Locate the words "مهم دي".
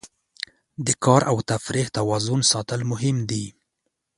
2.91-3.45